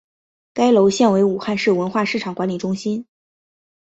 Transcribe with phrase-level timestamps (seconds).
[0.55, 3.05] 该楼现为武汉市文化市场管理中心。